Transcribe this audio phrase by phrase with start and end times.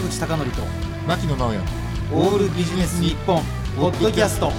[0.00, 0.62] 坂口孝則と
[1.06, 1.58] 牧野直哉。
[2.12, 3.42] オールビジネス日本
[3.76, 4.50] ポッドキャスト。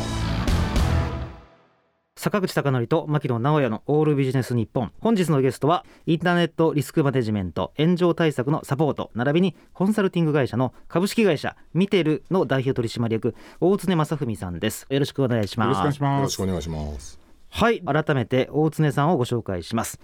[2.16, 4.92] 坂口孝則と牧野直哉のオールビジネス日本。
[5.00, 14.86] 本日のゲストはインターネットリスクマネジメント炎上対策のサポート並びにコンサルティング会社の株式会社ミテルの代表取締役大常正文さんです。
[14.90, 17.21] よろしくお願いしよろしくお願ますいしまよろしすくお願いします。
[17.54, 20.00] はい改めて大常さんをご紹介します、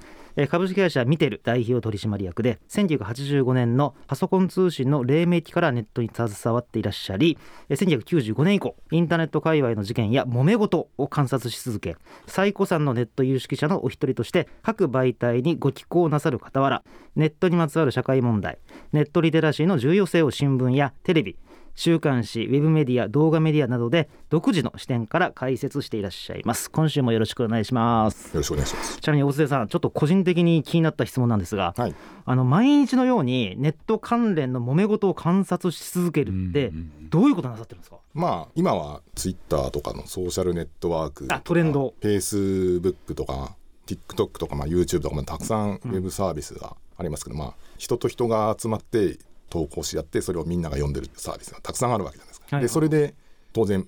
[0.50, 7.40] 株式会社ミテル代表取締役で1985年のパソコン通信の黎明期からネットに携わっていらっしゃり
[7.70, 11.96] 1995年以降インターネット界隈の事件や揉め事を観察し続け
[12.28, 16.84] 最古参のネット有識者のお一人として各媒体にご寄稿なさる傍ら
[17.16, 18.60] ネットにまつわる社会問題
[18.92, 21.38] ネットリテラシーの重要性を新聞やテレビ
[21.78, 26.72] 週刊誌ウェブメディア動画メディアなどで独自の視点から解説していらっしゃいます。
[26.72, 28.34] 今週もよろしくお願いします。
[28.34, 29.00] よろしくお願いします。
[29.00, 31.96] ちなみに大津さんちょっと個人的に気になった質問なんですがはい。
[32.26, 36.74] あの毎日のようにネット関連の揉め事を観察し続けるって
[37.12, 37.98] どういうことなさってるんですか？
[38.16, 41.28] まあ今はツイッターとかのソーシャルネットワーク。
[41.30, 41.94] あトレンド。
[42.02, 45.76] フェイスブックとか TikTok とかまあ YouTube とかもたくさん。
[45.76, 49.20] ウェブサービスがありますけど、まあ人と人が集まって
[49.50, 52.46] 投稿し合ってそれをみんなが読んでるサービスがたくさんあるわけじゃないですか。
[52.48, 53.14] はいはいでそれで
[53.54, 53.88] 当然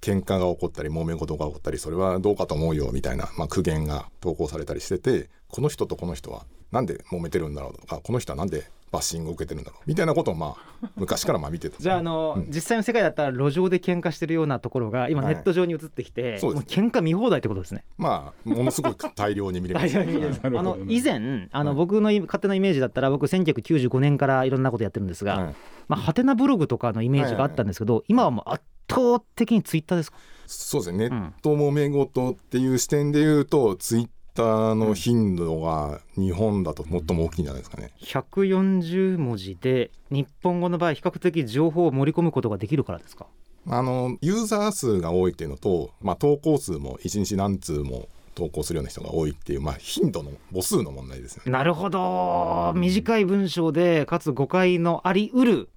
[0.00, 9.82] 喧嘩が起こったり揉め事が起こったりそれはどうかと思うよみたいな、まあ、苦言が投稿されたりしててこの人とこの人はなんで揉めてるんだろうとかこの人はなんでバッシングを受けてるんだろう。
[9.86, 11.78] みたいなことをまあ 昔からまあ見てた。
[11.80, 17.84] じゃああの、実際の世界だったら路上で喧嘩してるようなところが今はいネット上に移ってきて、そうですもう喧嘩見放題ってことですね。
[17.96, 20.04] まあものすごい大量に見れます あ
[20.50, 25.54] の以前あの僕のい勝手なイメージだったら僕1995年からいろんなことやってるんですが、はい。
[25.88, 30.18] まあハテナブログとかのイメージがあったんですけど、今はもう圧倒的にツイッターですか？
[30.46, 31.08] そうですね。
[31.08, 37.90] ネット揉め事っていう視点で言うと、ツイッターの頻度が日本だと最も大きいんじゃないですかね。
[38.00, 43.26] 140文字で日本語の場合比較的情報を盛り込むことができるからですか？
[43.68, 51.44] あのユーザー数が多いっていうのと、まあ、投稿数も1日何通も投稿するような人が多いっていう、まあ、頻度の母数の問題ですね。
[51.46, 55.68] なるほど短い文章でかつ誤解のありうる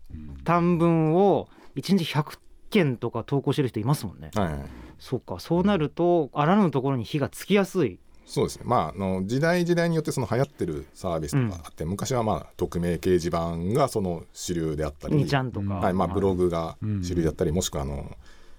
[0.45, 4.31] 短文を1日100件とか投稿してる人いますもんね。
[4.33, 4.65] はいはい、
[4.97, 7.99] そうかそうなるとあらぬところに火がつきやすい。
[8.25, 15.75] そうですね、まあ、あの時代時代によってその流行ってるサービスとかあって、昔はまあ匿名掲示板がその主流であったりにちゃんとか。
[15.75, 18.17] はいまあ、ブログが主流だったり、もしくはあの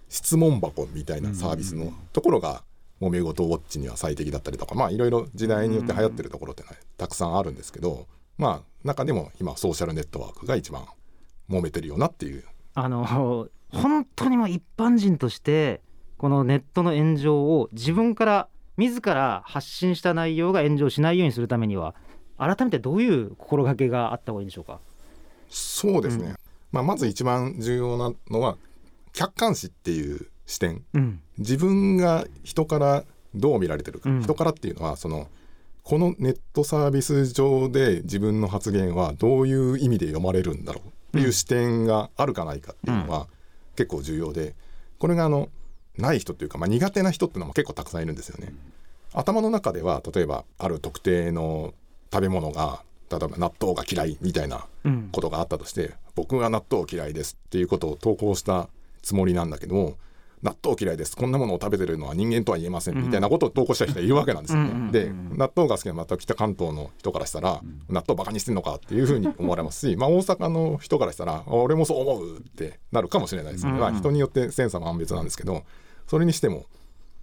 [0.08, 2.62] 質問箱みたいなサービスのところが
[3.00, 8.06] 揉め事ウォッチには最適だったりとかまあいろいろ時代によって流行ってるところってのはたくさんあるんですけど
[8.38, 10.86] まあ中でも今ソーシャルネットワークが一番
[11.50, 12.44] 揉めてるよなっていう。
[12.74, 15.80] あの本当にもう一般人として
[16.18, 21.94] このネットの炎上を自分から自ら発信した内容が炎上しないようにするためには
[22.38, 24.80] 改めてどういう心がけがあった方がいいんでしょうか？
[25.48, 26.34] そうですね、
[26.72, 28.58] まあ、まず一番重要なのは
[29.12, 30.84] 客観視っていう視点。
[30.92, 33.04] うん、自分が人から
[33.34, 34.22] どう見られてるか、うん。
[34.22, 35.28] 人からっていうのはその
[35.82, 43.28] このネットサービス上で自分の発言はどういう意味で読まれるんだろうっていう視点があるかないかっていうのは
[43.76, 44.54] 結構重要で
[44.98, 45.48] これがあの
[45.98, 48.52] ない人っていうか、まあ、苦手な人っていうのも結構たくさんいるんですよね。
[49.12, 51.72] 頭の中では例えばある特定の
[52.12, 58.68] 食べ物が例えば納豆が嫌いみたいなうんことがあったとして僕は納豆嫌いですっていうことを投稿した
[59.02, 59.96] つもりなんだけども
[60.42, 64.70] 納豆嫌いですこんなものを食べてるのは人間とは言えませんみたいなことを投稿した人がいるわけなんですよね。
[64.70, 73.70] うんうんうんで納豆が好きなまた北関東の人からしたら、納豆バカにしてんのかっていうふうに思われますし、まあ、大阪の人からしたらあ俺もそう思うってなるかもしれないですね。
[73.70, 75.64] うんうんまあ、人によって千差万別なんですけど
[76.06, 76.66] それにしても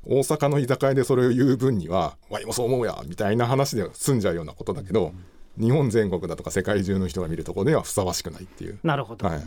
[0.06, 5.14] 大阪の居酒屋でそれを言う分には「わいもそう思うや」みたいな話で済んじゃうようなことだけど、
[5.60, 8.80] 日本全国だとか世界中の人が見るところではふさわしくないっていう。
[8.84, 9.42] なるほど、はい。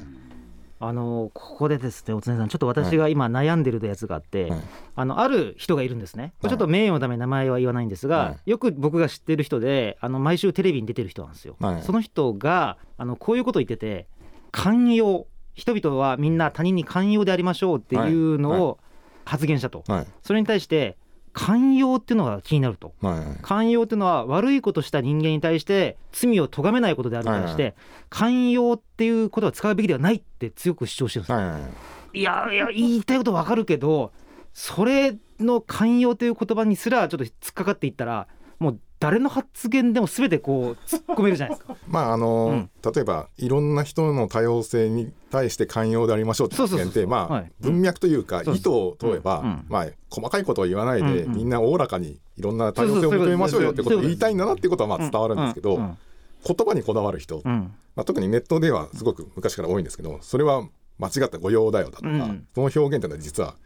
[0.78, 4.60] あのここでですねおつねさんちょっと私が今悩んでるやつがあって、はい。
[4.94, 6.32] あのある人がいるんですね。
[6.42, 11.82] ちょっと名誉のために名前は言わないんですが、はよく僕が知ってる人であの毎週テレビに出てる人なんですよ、はい。
[11.82, 14.08] その人があのこういうことを言ってて
[14.52, 15.26] 寛容。
[15.54, 18.60] 人々はみんな他人に寛容でありましょうっていうのはい。
[18.60, 18.78] を
[19.26, 20.06] 発言したと、はい。
[20.22, 20.96] それに対して
[21.34, 22.94] 寛容っていうのが気になると。
[23.02, 27.74] はい寛容っていうのは悪いことした人間に対して罪を咎めないことであるに対して、はい
[28.08, 31.38] 寛容っていうことは使うべきではないって強く主張してるんですよ。
[31.38, 32.18] はいはい。
[32.18, 34.12] いやいや言いたいことわかるけど
[34.54, 38.26] それの寛容という言葉にすらちょっと突っかかっていったら
[38.58, 41.76] もう誰の発言でも全てこう突っ込めるじゃないですか。
[41.88, 42.70] まああの、うん。
[42.94, 47.52] 例えばいろんな人の多様性に対して寛容でありましょうって発言ってまあ、はい。
[47.60, 49.46] 文脈というか、意図を問えば、うん。
[49.46, 49.64] うん。
[49.68, 51.36] まあ細かいことを言わないで、うんうん。
[51.36, 57.72] みんなおおらかにいろんな多様性を求めましょうよってことを言いたいんだなってことはまあ伝わるんですけど、言葉にこだわる人、うん。
[57.96, 60.68] まあ、特にネットではすごく昔から多いんですけどそれは
[60.98, 62.46] 間違った誤用だよだとか、うん。
[62.54, 63.56] その表現というのは実は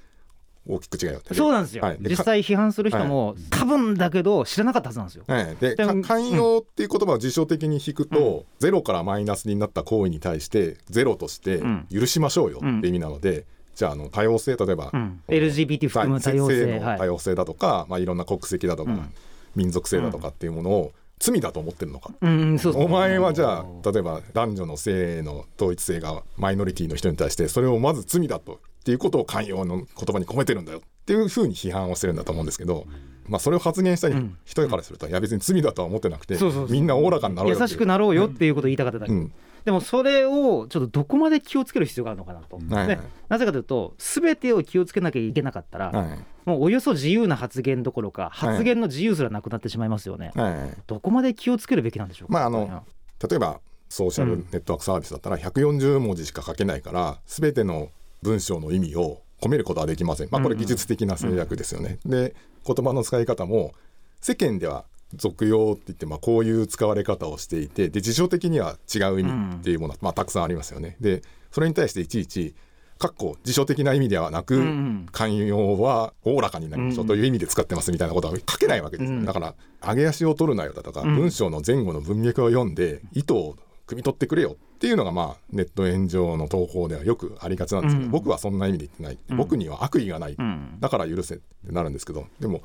[0.67, 1.99] 大きく違うよそうなんですよ、はい。
[1.99, 5.25] で実際批判する人も、多分だけど知らなかったはずなんですよ。
[5.27, 11.87] はい、で寛容っていう言葉を辞書的に引くと、ゼロからマイナスになった行為に対してゼロとしてうん。
[11.91, 15.23] 許しましょうよって意味なので、じゃああの多様性例えば、うん。
[15.29, 16.99] LGBT 含む多様性性のはい。
[16.99, 19.13] 多様性だとか、まあ、いろんな国籍だとか、うん。
[19.57, 22.41] 民族性だとかっていうものを罪だと思ってるのか、うん。
[22.41, 22.59] うん。
[22.59, 32.87] そうそうお前はじゃあ例えば男女の性の統一性がマイノリティの人に対してそれをまず罪だとっていうことを寛容の言葉に込めてるんだよっていうふうに批判をしてるんだと思うんですけど、
[33.29, 34.39] まあ、それを発言したん。
[34.45, 36.37] 人からすると、いや別に罪だとは思ってなくて
[36.69, 39.33] みんなおおらかになろう優しくなろうよっていうことを言いたかっただけ、うん。
[39.65, 42.99] でもそれをちょっとどこまで気をつける必要があるのかなと、はいで
[43.29, 46.19] なぜかというと全てを気をつけなきゃいけなかったら、はい。
[46.47, 50.83] もうおよそ自由な発言どころか発言の自由すらなくなってしまいますよね、はい。
[50.87, 52.33] どこまで気をつけるべきなんでしょうか？
[52.33, 52.85] まああの
[53.29, 53.61] 例えば
[53.91, 57.91] ソーシャルネットワークサービスだったら140文字しか書けないから全ての
[58.23, 61.99] 文章の意味を込めることはできません、まあ、これ技術的な制約ですよね。
[62.05, 62.35] で
[62.67, 63.73] 言葉の使い方も
[64.21, 64.85] 世間では
[65.15, 70.97] 俗用って言って、まあ、こういう使われ方をしていてで辞書的には違う意味っていうものは、まあ、たくさんありますよね。
[71.01, 72.55] でそれに対していちいち
[73.01, 75.07] かっこ辞書的な意味ではなく、うんうん。
[75.11, 79.11] 寛容はおおらかになりましょうという意味で使ってますみたいなことは書けないわけです。
[79.11, 79.25] よ、うん。
[79.25, 81.17] だから上げ足を取るなよだとか、ん。
[81.17, 83.57] 文章の前後の文脈を読んで意図を
[83.91, 88.11] 汲み取ってくれよっていうのがまあネット炎上の投稿ではよくありがちなんですけど、うん。
[88.11, 89.37] 僕はそんな意味で言ってない、ん。
[89.37, 90.77] 僕には悪意がない、うん。
[90.79, 92.63] だから許せってなるんですけどでも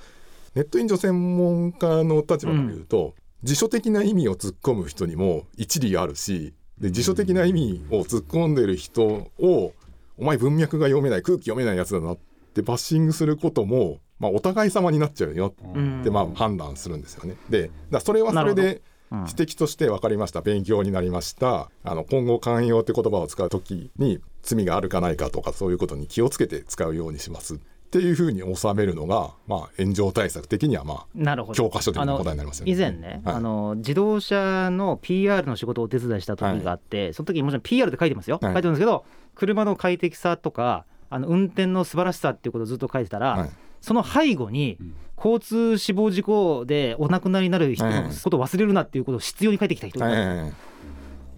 [0.53, 3.13] ネット炎上専門家の立場から言うと、
[3.43, 9.73] 辞書的な意味を突っ込む人にも一理あるしで辞書的な意味を突っ込んでる人を
[10.17, 12.17] お前文脈が読めない空気読めないやつだなっ
[12.53, 16.01] てバッシングすることも、まあ、お互い様になっちゃうようん。
[16.01, 17.35] ってまあ判断するんですよね。
[17.49, 20.41] でだそれはそれでうん指摘として分かりました。
[20.41, 21.69] 勉強になりました。
[21.83, 27.57] あの今後寛容って言葉を使う時に罪があるかないかとかそういうことに気をつけて使うようにしますっ
[27.89, 31.55] ていうふうに収めるのが、まあ、炎上対策的にはまあなるほど。
[31.55, 32.71] 教科書的な答えになりますよね。
[32.71, 33.35] 以前ね、はい。
[33.35, 38.53] あの自動車の PR の仕事をお手伝いした時があって、その時にもちろん PR って書いてますよ、はい。
[38.53, 39.05] 書いてるんですけど
[39.35, 43.49] 車の快適さとかあの運転の素晴らしさっていうことをずっと書いてたら、はい
[43.81, 44.77] その背後に
[45.17, 50.53] 交通死亡事故でお亡くなりになる人のことを忘れるなっていうことを必要に書いてきた人はい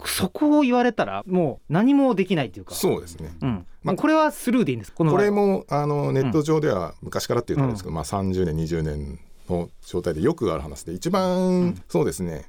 [0.06, 2.76] そこを言われたらもう何もできないっていうか。
[2.76, 3.34] そうですね。
[3.42, 3.66] うん。
[3.84, 4.92] まあこれはスルーでいいんです。
[4.92, 9.20] これもあのネット上では昔からっていうとあれですけど、まあ、30年20年
[9.50, 12.46] の状態でよくある話で一番、そうですね。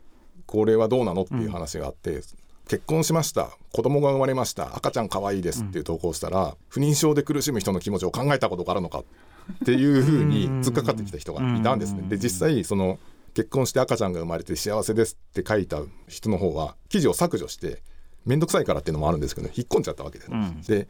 [0.46, 2.23] これはどうなのっていう話があって、
[2.69, 3.50] 結婚しました。
[3.73, 4.76] 子供が生まれました。
[4.76, 9.05] 赤ちゃん可愛いですっていう投稿をしたら、不妊症で苦しむ人の気持ちを考えたことがあるのか
[9.54, 12.02] っていうふうに突っかかってきた人がいたんですね。
[12.08, 12.98] で実際その
[13.34, 17.82] 結婚して赤ちゃんが生まれて幸せですって書いた人の方は記事を削除して
[18.24, 20.30] 面倒くさいからっていうのもあるんですけど引っ込んじゃったわけです。
[20.30, 20.88] うんで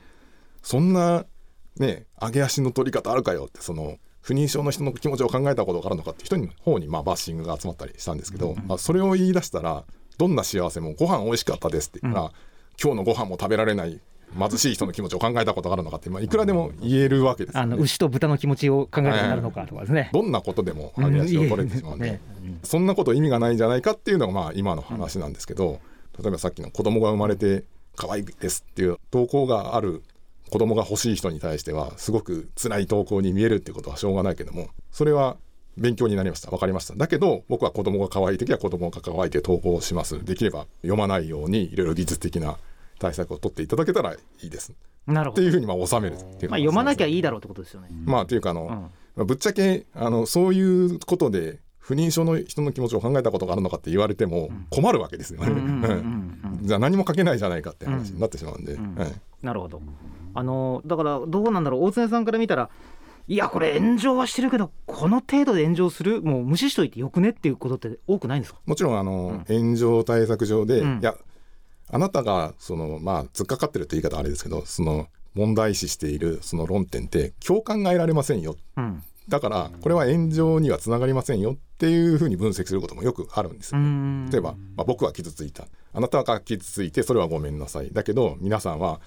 [0.63, 1.25] そんな
[1.77, 9.85] ね上げ足の取り方あるかよってその不妊症の人の気持ちを考えたことがあるのかって人の方にまあバッシングが集まったりしたんですけど、まあ、それを言い出したら
[10.19, 12.33] どんな幸せもご飯美味しかったですって言ったら、
[12.83, 14.01] 今日のご飯も食べられない
[14.37, 17.83] 貧しい人の気持ちを考えたことがあるのかって、まあ、いくらでも言えるわけですよあのね。
[17.83, 20.11] 牛と豚の気持ちを考えるようになるのかとかですね。
[20.13, 22.21] どんなことでも上げ足を取れてしまうんで、ね
[22.63, 25.81] そんなこと意味がないんじゃないかっていうのがまあ今の話なんですけど、
[26.19, 30.03] 例えばさっきの子供が生まれて可愛いですっていう投稿がある
[30.51, 35.37] 子供が欲しい人に対してはすごく辛い投稿に見えるってことはしょうがないけどもそれは
[35.77, 36.51] 勉強になりました。
[36.51, 36.95] 分かりました。
[36.97, 40.25] だけど僕は子供が可愛い時は子供が可愛いって投稿をします。
[40.25, 42.57] できれば読まないようにいろいろ技術的な
[42.99, 44.73] 対策を取っていただけたらいいです。
[45.07, 45.43] なるほど。
[45.43, 47.89] っていうふうにまあ収めるっていうまあ、読まなきゃいいいだろうってことですよね。
[48.05, 48.69] まあというかあの、うん。
[48.69, 55.51] まあぶっちゃけあのそういうことで不妊症の人の気持ちを考えたことがあるのかって言われても困るわけですよね。
[55.51, 56.67] うんうんうんうんうん。
[56.67, 58.77] じゃあ何も書けないじゃないかって話になってしまうんで、
[59.43, 59.81] なるほど。
[60.35, 61.85] あのだからどうなんだろう。
[61.85, 62.69] 大常さんから見たら
[63.27, 68.61] いやこれ炎上はしてるけどこの程度で炎上するもう無視しといてよくねっていうことって多くないんですか？
[68.67, 70.99] もちろんあの、炎上対策上で、うん。
[71.01, 71.15] いや
[71.91, 78.57] あなたがそのまあ突っかかってるって言い方あれですけどその問題視しているその論点って共感が得られませんよ。
[78.77, 79.03] うん。
[79.29, 81.53] だからこれは炎上にはつながりませんよ。
[81.53, 83.79] っていうふうに分析することもよくあるんですよ。
[83.79, 84.29] うん。
[84.31, 85.67] 例えば、まあ、僕は傷ついた。
[85.93, 87.91] あなたが傷ついてそれはごめんなさい。
[87.93, 89.01] だけど皆さんは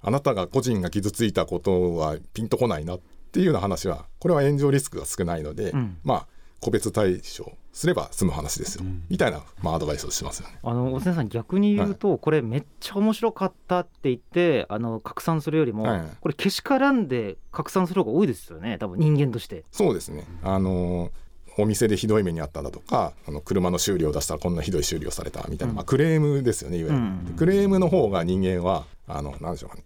[0.00, 3.00] あなたが個人が傷ついたことはピンとこないなっ
[3.32, 5.98] ていうような話はこれは炎上リスクが少ないので、うん。
[6.04, 6.26] まあ
[6.62, 10.58] 個別対処すれば済む話ですよ、みたいな、まあ、アドバイスをしますよね。
[10.62, 16.02] あの大常さん逆に言うと、これめっちゃ面白かったって言ってあの拡散するよりも、はい。
[16.20, 18.78] これけしからんで拡散する方が多いですよね。
[18.78, 19.64] 多分人間として。
[19.72, 20.24] そうですね。
[20.42, 21.10] あのー
[21.58, 27.34] お店でひどい目にあったんだとかあの車の修理を出したらこんなひどい修理をされたみたいな、まあ、クレームですよねいわゆる、うん。
[27.36, 29.84] クレームの方が人間はあのなんでしょうかね。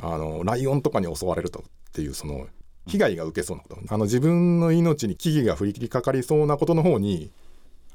[0.00, 1.62] あのライオンとかに襲われるとっ
[1.92, 2.46] ていうその
[2.86, 3.78] 被害が受けそうなこと。
[3.88, 7.30] あの自分の命に危機が降りかかりそうなことの方に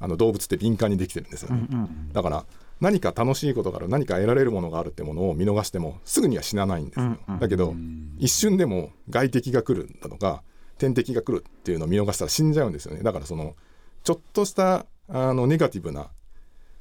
[0.00, 2.44] あの動物って敏感にできてるんですよね、うんだから
[2.80, 7.74] 何か楽しいことがある何か得られるものがあるってものを見逃してもすぐには死なないんですよ、うんうんだけど
[8.18, 10.44] 一瞬でも外敵が来るんだとか
[10.78, 13.02] 天敵が来るっていうのを見逃したら死んじゃうんですよね。
[13.02, 13.56] だからその
[14.04, 16.08] ちょっとしたあのネガティブな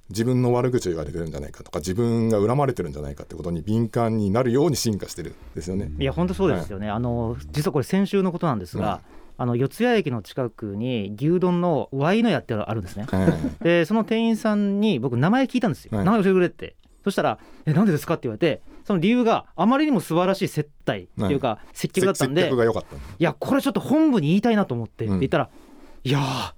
[0.10, 5.92] 自分の悪口を言われてるんじゃないかとか自分が恨まれてるんじゃないかってことに敏感になるように進化してるんですよね。
[6.00, 9.02] いや本当そうですよね、あの実はこれ先週のことなんですが、
[9.38, 13.06] あの四ツ谷駅の近くに牛丼のワイの屋ってあるんですね。
[13.10, 13.64] はい。
[13.64, 16.06] でその店員さんに僕名前聞いたんですよ、はい。
[16.06, 16.76] 名前教えてくれって。
[17.04, 25.12] そしたら「えなんでですか?」って言われてその理由があまりにも素晴らしい接待っていうか、接客だったんで接客が良かったんでいやこれちょっと本部に言いたいなと思って、うん。
[25.12, 25.50] って言ったら
[26.04, 26.54] 「いやー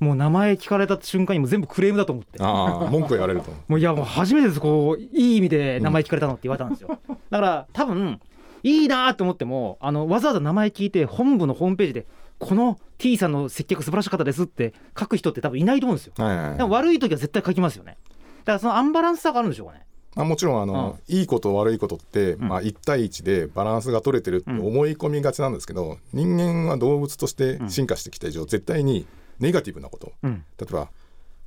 [0.00, 2.38] もう名前聞かれた瞬間にもう全部クレームだと思って。
[2.42, 3.52] ああ文句言われると。
[3.68, 6.98] もういやもう初めてですこういい意味で名前聞かれたのって言われたんですよ、
[7.30, 8.18] だから多分
[8.62, 12.06] いいなと思ってもあのわざわざ名前聞いて本部のホームページで
[12.38, 16.14] この T さんの接客素晴らしかったですって書く人って多分いないと思うんですよ。
[16.16, 16.68] はいはいはい。
[16.68, 17.98] 悪い時は絶対書きますよね。
[18.44, 19.84] だからそのアンバランスさがあるんでしょうかね。
[20.16, 29.06] まあ、もちろんあの、いいこと悪いことって、まあ、1対1でバランスが取れてるって思い込みがちなんですけど、人間は動物として進化してきた以上、絶対に
[29.40, 30.12] ネガティブなこと。
[30.22, 30.44] うん。
[30.58, 30.90] 例えば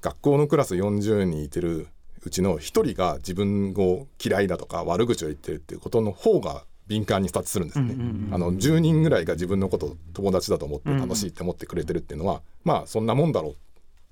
[0.01, 1.87] 学校のクラス40人いてる
[2.25, 7.93] うちの1人が自分を嫌いだとか悪口を言ってるっていうことの方が敏感に察知するんですね。
[7.93, 13.59] うんうんうんあの10人ぐらいが自分のことを友達だと思って楽しいって思ってくれてるっていうのは、まあそんなもんだろうって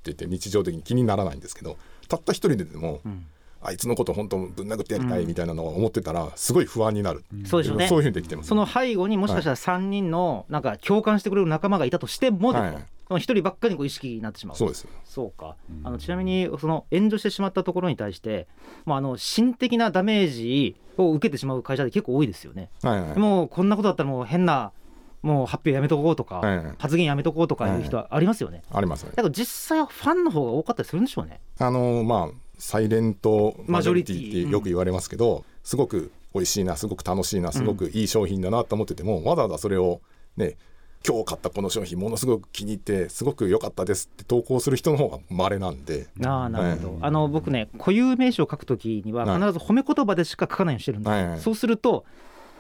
[0.06, 3.26] 言って日常的に気にならないんですけどたった一人ででも、ん。
[3.64, 7.88] あいつのこと本当ぶん殴ってやりたいみたいなのを思ってたらすごい不安になる、そうでしょうね。
[7.88, 8.50] そういうふうにできてます。
[8.50, 14.58] その背後にもしかしたら3人のなんか共感してくれる仲間がいたとしてもですよはいその1人ばっかりにこう意識になってしまう。
[14.58, 15.58] そうですそうか。
[15.84, 18.48] あのちなみにその炎上してしまったところに対して、
[18.86, 22.70] まあ、あの心的なダメージを受けてしまう会社で結構多いですよね。
[22.82, 23.20] はいはい。
[23.20, 24.72] もうこんなことだったらもう変な
[25.22, 26.76] もう発表やめとこうとか、はいはい。
[26.78, 28.64] 発言やめとこうとかいう人はありますよね。
[28.72, 29.10] ありますね。
[29.10, 31.42] だけど実際はファンの方が多かったりするんでしょうね。
[31.60, 40.00] あのまあサイレントマジョリティってよく言われますけど、すごく美味しいなすごく楽しいなすごくいい商品だなと思ってても、わざわざそれを
[40.38, 40.56] ね
[41.08, 46.08] 今日買ったこの商品ものすごく気に入ってすごく良かったですって投稿する人の方が稀なんで。
[46.24, 49.40] ああなるほど、あの僕ね固有名詞を書くときにははい。
[49.40, 51.40] 必ず褒め言葉でしか書かないようにしてるんですよ、はいはい。
[51.40, 52.06] そうすると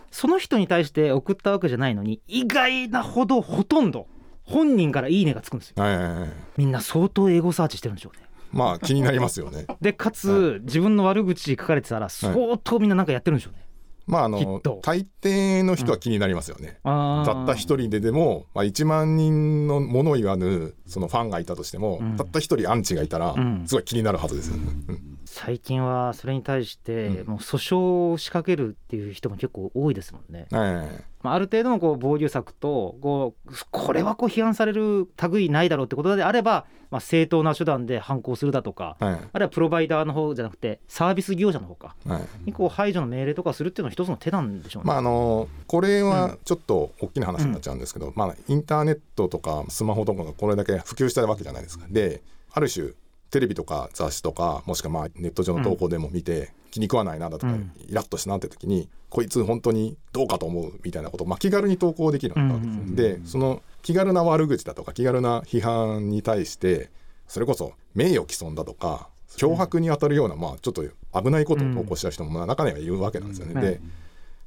[0.09, 4.07] その人に対して送ったわけじゃないのに意外なほどほとんど
[4.43, 5.81] 本人からいいねがつくんですよ。
[5.81, 6.29] はいはいはい。
[6.57, 8.25] みんな相当エゴサーチしてるんでしょうね。
[8.51, 9.65] まあ気になりますよね。
[9.79, 13.65] でかつ、自分の悪口書かれてたら相当みんななんかやってるんでしょうね、
[14.11, 17.33] まああの大抵の人は気になりますよね、あー。
[17.33, 22.17] たった一人ででも、まあ、1万人のもの言わぬそのファンがいたとしても、うん。
[22.17, 23.63] たった一人アンチがいたら、ん。
[23.65, 24.51] すごい気になるはずです。
[24.51, 27.27] うん最近はそれに対してうん。
[27.27, 31.03] もう訴訟を仕掛けるっていう人も結構多いですもんね、はい。
[31.23, 39.13] まあ、ある程度のこう防御策とこうこれはこう批判される類ないだろうってことであれば、まあ、正当な手段で反抗するだとかはい。
[39.13, 42.21] あるいはプロバイダーの方じゃなくてサービス業者の方かはい。
[42.47, 44.87] にこう排除の命令とかするっていうのは一つの手なんでしょうね。
[44.89, 51.85] まああのこれはちょっと大きな話になっちゃうんですけど、まあ、インターネットとかスマホとかがこれだけ普及したわけじゃないですか。
[51.89, 52.21] で
[52.51, 52.91] ある種
[53.31, 57.71] テレビとか雑誌とかもしくはまあネット上の投稿でも見て、気に食わないなだとか、うん。
[57.77, 66.89] イラッとしたなって時にこいつ本当にどうかと思うみたいなことを、まあ、気軽に投稿できるわけですでその気軽な悪口だとか気軽な批判に対して
[67.27, 70.83] それこそ名誉毀損だとか脅迫に当たるような、まあ、ちょっと
[71.21, 73.53] 危ないことを投稿した人もまあ中にはいるわけなんですよね。
[73.53, 73.61] うん。
[73.61, 73.81] で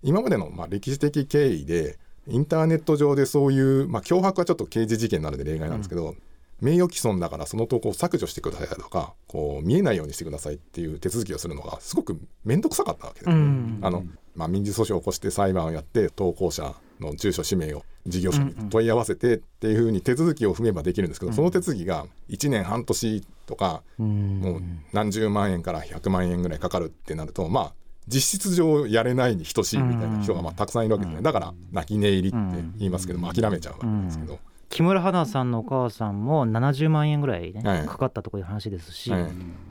[0.02, 6.14] 今までのまあ歴史的経緯でインターネット上でそういう、まあ、脅迫はちょっと刑事事件なので例外なんですけど、
[6.60, 13.78] 名誉毀損だからその投稿を削除してくださいとかこう見えないようにしてくださいっていう手続きをするのがすごく面倒くさかったわけです、うん。
[13.82, 24.40] あのまあ、民事訴訟を起こして裁判をやって投稿者の住所氏名を事業者に問い合わせてっていうふうに手続きを踏めばできるんですけど、その手続きが1年半年とかうん。
[24.40, 27.72] もう何十万円から100万円ぐらいかかるってなるとまあ
[28.06, 31.22] 実質上やれないに等しいみたいな人がまあたくさんいるわけですね。
[31.22, 32.38] だから泣き寝入りって
[32.78, 34.38] 言いますけど、まあ、諦めちゃうわけですけど、
[34.74, 37.86] 木村花さんのお母さんも70万円ぐらいね、はい。
[37.86, 39.26] かかったところいう話ですし、はい。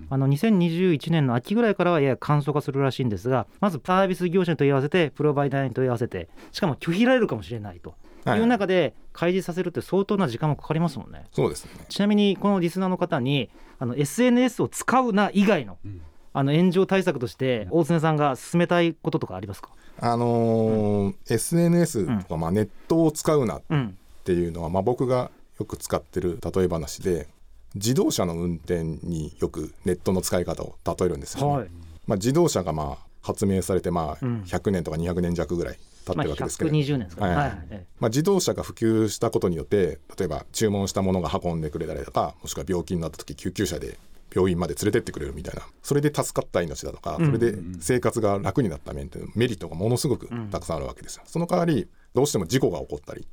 [0.10, 7.96] あの2021年の秋ぐらいからはやや簡素化するらしいんですがまずサービス業者に問い合わせてプロバイダーに問い合わせてしかも拒否られるかもしれないと。
[8.24, 8.40] はい。
[8.40, 11.26] いう中で開示させるって相当な時間もかかりますもんね。
[11.34, 11.72] そうですね。
[11.90, 15.80] ちなみにこのリスナーの方にあの SNS を使うな以外の,、
[16.32, 23.62] あの炎上対策として大常さんが進めたいこととかありますか、あのー SNS とか、まあ、ネットを使うなっ
[24.32, 27.28] うんていうのは、まあ、僕がよよく使ってる例え話で
[27.76, 31.54] 自動車の運転によくネットの使い方を例えるんですよね。
[31.54, 31.70] はい。
[32.06, 34.42] まあ、自動車がまあ発明されてまあうん。
[34.44, 37.48] 100年とか200年弱ぐらい経ってまあるわけですけど、120年ですかねはい。
[37.48, 37.86] はい。
[38.00, 43.98] まあ、自動車が普及したことによって例えば注文したものが運んでくれたりとかもしくは病気になった時救急車で
[44.36, 45.62] 病院まで連れてってくれるみたいな。
[45.82, 47.26] それで助かった命だとかうん。
[47.26, 51.24] それで生活が楽になった面ってメリットがものすごくたくさんあるわけですよ。
[51.26, 53.26] その代わりどうしても事故が起こったり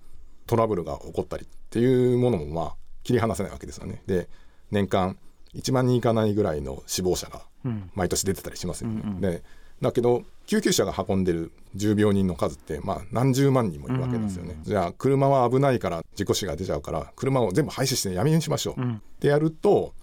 [0.50, 4.02] トラブルが起こったりっていうものもまあ切り離せないわけですよね。
[4.08, 4.28] で
[4.72, 5.16] 年間
[5.54, 9.00] 1万人いかないぐらいの死亡者がうん毎年出てたりしますよね。
[9.04, 9.44] うんうんで
[9.80, 14.58] だけど救急車が運んでる重病人の数ってまあ何十万人もいるわけですよね。
[14.62, 19.94] じゃあ車は危ないから事故死が出ちゃうから車を全部廃止してやめにしましょう、うんってやると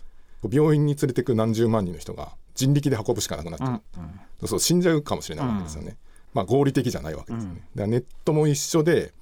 [0.50, 3.82] 病院に連れてく何十万人の人が人力で運ぶしかなくなっちゃ
[4.42, 5.98] う、そう死んじゃうかもしれないわけですよね。
[6.34, 7.60] まあ合理的じゃないわけですよね。
[7.76, 9.14] だからネットも一緒で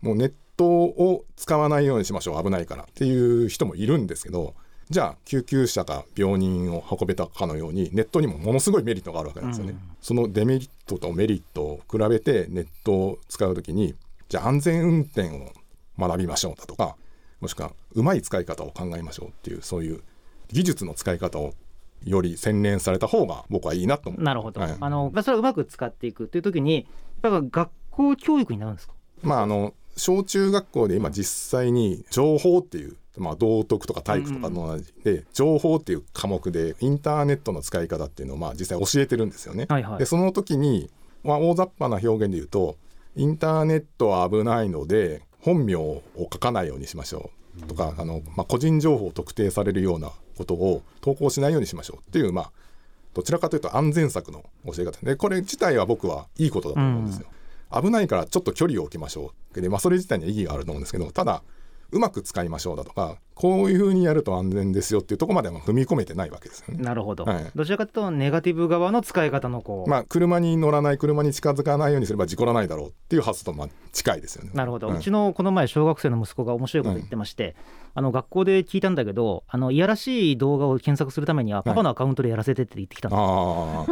[0.00, 2.42] もうネットを使わないようにしましょう。
[2.42, 4.54] 危ないからっていう人もいるんですけど
[4.90, 9.76] じゃあ救急車が病人を運べたかのようにネットにもものすごいメリットがあるわけなんですよね。
[10.00, 13.94] そのデメリットとメリットを比べてネットを使う時に
[14.28, 15.52] じゃあ安全運転を
[15.98, 16.96] 学びましょうだとか
[17.40, 20.02] もしくはうまい使い方を考えましょうっていうそういう
[20.50, 21.54] 技術の使い方を
[22.04, 24.22] より洗練された方が僕はいいなと思う。
[24.22, 24.76] なるほど、はい。
[24.78, 26.86] あのまあそれをうまく使っていくという時に
[27.22, 28.94] やっぱ学校教育になるんですか？
[29.22, 39.66] まああの小中学校で今実際に情報っていう、まあ、道徳とか体育とかの同じで、情報っていう科目でインターネットの使い方っていうのをまあ実際教えてるんですよね。
[39.68, 39.98] はいはい。
[39.98, 40.90] でその時に、
[41.24, 42.76] まあ、大雑把な表現で言うと
[43.16, 52.52] インターネットは危ないので本名を書かないようにしましょうとかあの、まあ、個人情報を特定されるようなことを投稿しないようにしましょうっていうまあ
[53.14, 55.04] どちらかというと安全策の教え方。
[55.04, 57.26] でこれ自体は僕はいいことだと思うんですよ。
[57.70, 59.60] 危ないからちょっと距離を置きましょう。
[59.60, 61.42] で、まあ、それ自体には意義があると思うんですけどただ
[61.90, 66.82] うまく使いましょうだとかこういうふうにやると安全ですよっていうところまでは踏み込めてないわけですよね。
[66.82, 67.50] なるほど、はい。
[67.54, 74.50] どちらかというとネガティブ側の使い方のこう、まあ、車に乗らない車に近づかないようにすれば事故らないだろうっていう発想とまあ近いですよね。
[74.54, 74.96] なるほど、はい。
[74.96, 77.54] うちのこの前小学生の息子が面白いこと言ってまして、
[77.94, 83.16] あの学校で聞いたんだけどあのいやらしい動画を検索するためにはパパのアカウントでやらせてって言ってきたんで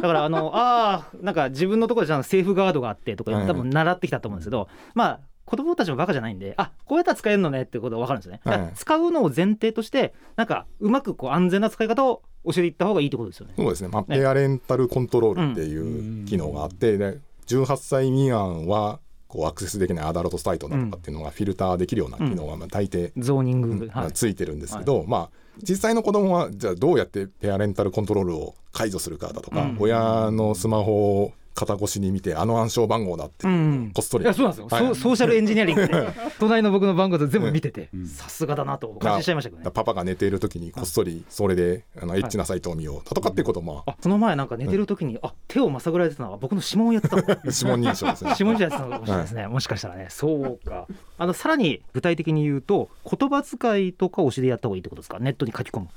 [0.01, 3.47] だからあのあーなんか自分のところでちゃセーフガードがあってとかはい。
[3.47, 8.73] 多分習ってきたと思うんですけど、まあ子供たちもバカじゃないんであこうやったら使えるのねってことが分かるんですよね、はい。
[8.75, 13.55] 使うのを前提としてなんかうまくこう安全な使い方を教えていった方がいいってことですよね。
[13.57, 23.89] そうですね、まあ、ねペアレンタルコントロールっていう機能があって、で18歳未満はこうアクセスできないアダルトサイトだとかっていうのがフィルターできるような機能がまあ大抵、ゾーニング、うん。
[23.89, 24.13] はい。
[24.13, 25.31] ついてるんですけど、まあ
[25.63, 29.77] 実際の子供はじゃあどうやってペアレンタルコントロールを解除するかだとか、うん。
[29.79, 34.87] 親のスマホを肩越しに見てあの暗証番号だってうんこっそり、いやそうなんですよ、はい。
[34.89, 39.71] ソソーシャルエンジニアリングで 隣の僕の番号と全部見ててさすがだなと感心しちゃいましたけどね。
[39.73, 48.31] パパが寝ている時にこっそりそれであのエッチなサイトを見ようだとかっていうことも、あその前なんか寝てる時に、あ手をまさぐられてたのは僕の指紋をやってたの指紋認証ですね。
[48.33, 50.07] 指紋じゃやってたのかもしれないですね、もしかしたらね。
[50.11, 50.87] そうか。
[51.19, 55.19] あのさらに具体的に言うと言葉遣いとかを教えてやった方がいいってことですか？
[55.19, 55.89] ネットに書き込む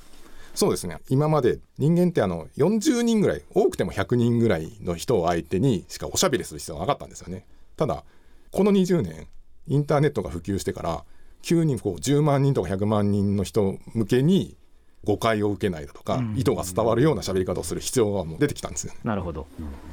[0.53, 0.97] そうですね。
[1.09, 7.45] 今まで人間ってあの40人ぐらい多くても100人ぐらいの人を相手にしかおしゃべりする必要がなかったんですよね。
[7.77, 8.03] ただ
[8.51, 9.27] この20年
[9.67, 11.03] インターネットが普及してから
[11.41, 14.57] 急にこう10万人とか100万人の人向けに
[15.05, 18.99] 誤解を受けないだとか、意図が伝わるような喋り方をする必要がもう出てきたんですよね。
[19.05, 19.47] なるほど。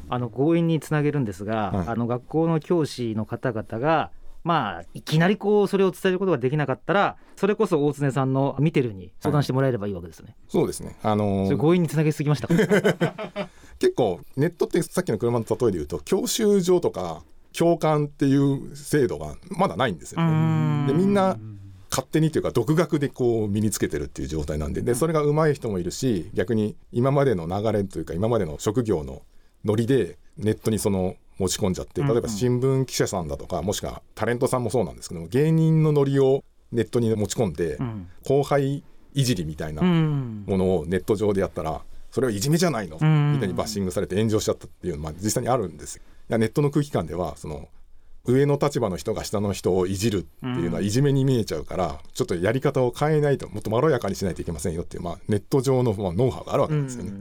[0.08, 1.88] あの強引につなげるんですが、はい。
[1.88, 4.10] あの学校の教師の方々が
[4.46, 10.96] まあいきなりこうそれを伝えることができなかったらそれこそ大常さんの見てるに相談してもらえればいいわけですよね、そうですね。
[11.02, 12.46] あのーそれ強引につなげすぎました。
[12.46, 12.54] か
[13.80, 20.86] 結構ネットってさっきの車の例えで言うと教習所とか教官っていう制度がまだないんですよね。
[20.86, 21.36] でみんな
[21.90, 24.80] 勝手にというか独学でこう身につけてるっていう状態なんで。
[24.80, 29.22] でそれが上手い人もいるし逆に今までの流れというか今までの職業の
[29.64, 38.08] ノリでネットにその持ち込んじゃって例えば新聞記者さんだとかもしくはタレントさんもそうなんですけども芸人のノリをネットに持ち込んでん。
[38.26, 38.82] 後輩
[39.14, 40.44] いじりみたいなうん。
[40.46, 42.96] ものをネット上でやったらそれはいじめじゃないの？
[42.96, 43.32] ん。
[43.32, 46.02] みたいにバッシングされて炎上しちゃったっていうのはまあ実際にあるんですよ。
[46.28, 47.68] いやネットの空気感ではその
[48.26, 57.12] 上の立場の人が下の人をいじるっていうのはいじめに見えちゃうからちょっとやり方を変えないともっとまろやかにしないといけませんよっていう、まあ、ネット上のまあノウハウがあるわけですよね。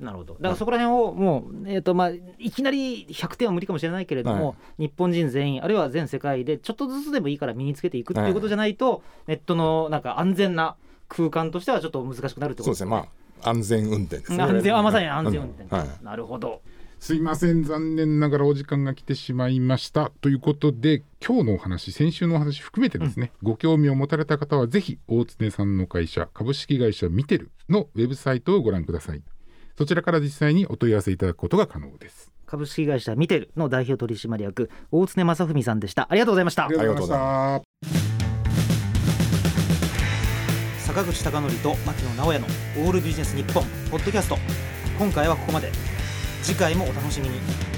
[0.00, 0.34] なるほど。
[0.34, 10.76] だからそこら辺をもう、えーとまあ、いきなり100点は無理かもしれないけれども、は日本人全員あるいは全世界でちょっとずつでもいいから身につけていくっていうことじゃないと、ネットのなんか安全な
[11.08, 12.90] 空間としてはちょっと難しくなるってことそうですね。
[12.90, 12.96] ま
[13.42, 14.42] あ安全運転ですね。
[14.42, 15.78] 安全あまさに安全運転、うん。
[15.78, 16.04] はい。
[16.04, 16.60] なるほど
[17.04, 17.64] すいません。
[17.64, 20.10] 残念ながらお時間が来てしまいました。
[20.22, 29.22] ということで今日のお話先週のお話含めてですね、ご興味を持たれた方はぜひ大常さんの会社株式会社ミテルのウェブサイトをご覧ください。
[29.76, 32.32] そちらから実際にお問い合わせいただくことが可能です。
[32.46, 36.06] 株式会社ミテルの代表取締役大常正文さんでした。
[36.08, 36.64] ありがとうございました。
[36.64, 37.98] ありがとうございまし
[40.78, 40.94] た。
[40.94, 42.46] 坂口孝則と牧野直哉の
[42.86, 44.38] オールビジネス日本ポッドキャスト。
[44.98, 45.70] 今回はここまで
[46.44, 47.73] 次回もお楽しみに。